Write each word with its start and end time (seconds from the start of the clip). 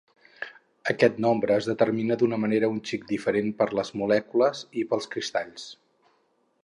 Aquest 0.93 1.19
nombre 1.25 1.57
es 1.61 1.67
determina 1.71 2.17
d'una 2.21 2.39
manera 2.45 2.69
un 2.77 2.79
xic 2.91 3.05
diferent 3.11 3.53
per 3.61 3.69
les 3.81 3.93
molècules 4.03 4.65
i 4.83 4.87
pels 4.95 5.11
cristalls. 5.15 5.69